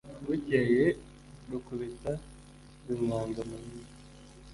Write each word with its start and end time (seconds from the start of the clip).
bukeye 0.25 0.83
Rukubita 1.49 2.11
bimwanga 2.85 3.41
mu 3.49 3.57
nda 3.65 3.83